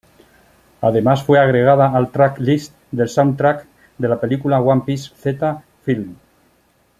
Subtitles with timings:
[0.81, 3.67] Además fue agregada al tracklist del soundtrack
[3.99, 6.15] de la película One Piece Z Film.